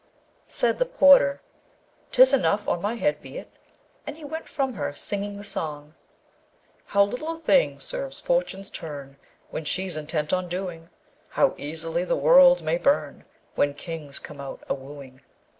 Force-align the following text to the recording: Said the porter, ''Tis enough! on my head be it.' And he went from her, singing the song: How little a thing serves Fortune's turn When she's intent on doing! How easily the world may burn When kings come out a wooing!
Said 0.47 0.79
the 0.79 0.85
porter, 0.87 1.43
''Tis 2.11 2.33
enough! 2.33 2.67
on 2.67 2.81
my 2.81 2.95
head 2.95 3.21
be 3.21 3.37
it.' 3.37 3.53
And 4.07 4.17
he 4.17 4.23
went 4.23 4.49
from 4.49 4.73
her, 4.73 4.95
singing 4.95 5.37
the 5.37 5.43
song: 5.43 5.93
How 6.85 7.03
little 7.03 7.33
a 7.33 7.37
thing 7.37 7.79
serves 7.79 8.19
Fortune's 8.19 8.71
turn 8.71 9.17
When 9.51 9.63
she's 9.63 9.95
intent 9.95 10.33
on 10.33 10.49
doing! 10.49 10.89
How 11.29 11.53
easily 11.55 12.03
the 12.03 12.15
world 12.15 12.63
may 12.63 12.79
burn 12.79 13.25
When 13.53 13.75
kings 13.75 14.17
come 14.17 14.41
out 14.41 14.63
a 14.67 14.73
wooing! 14.73 15.21